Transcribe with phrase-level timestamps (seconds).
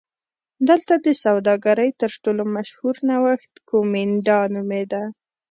[0.67, 5.03] دلته د سوداګرۍ تر ټولو مشهور نوښت کومېنډا نومېده